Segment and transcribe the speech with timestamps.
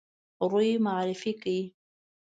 [0.51, 1.55] روی معرفي کړ.